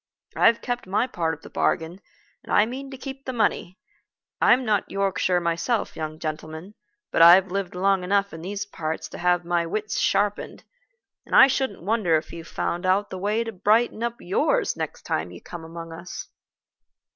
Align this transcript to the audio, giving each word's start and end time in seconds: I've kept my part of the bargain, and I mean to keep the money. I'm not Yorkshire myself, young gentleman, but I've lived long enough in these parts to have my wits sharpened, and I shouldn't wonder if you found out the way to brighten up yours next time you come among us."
I've 0.35 0.61
kept 0.63 0.87
my 0.87 1.05
part 1.05 1.35
of 1.35 1.43
the 1.43 1.49
bargain, 1.51 2.01
and 2.43 2.51
I 2.51 2.65
mean 2.65 2.89
to 2.89 2.97
keep 2.97 3.23
the 3.25 3.31
money. 3.33 3.77
I'm 4.41 4.65
not 4.65 4.89
Yorkshire 4.89 5.39
myself, 5.39 5.95
young 5.95 6.17
gentleman, 6.17 6.73
but 7.11 7.21
I've 7.21 7.51
lived 7.51 7.75
long 7.75 8.03
enough 8.03 8.33
in 8.33 8.41
these 8.41 8.65
parts 8.65 9.07
to 9.09 9.19
have 9.19 9.45
my 9.45 9.67
wits 9.67 9.99
sharpened, 9.99 10.63
and 11.23 11.35
I 11.35 11.45
shouldn't 11.45 11.83
wonder 11.83 12.15
if 12.17 12.33
you 12.33 12.43
found 12.43 12.83
out 12.83 13.11
the 13.11 13.19
way 13.19 13.43
to 13.43 13.51
brighten 13.51 14.01
up 14.01 14.15
yours 14.19 14.75
next 14.75 15.03
time 15.03 15.29
you 15.29 15.39
come 15.39 15.63
among 15.63 15.93
us." 15.93 16.27